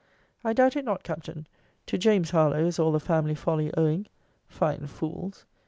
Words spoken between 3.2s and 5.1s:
folly owing. Fine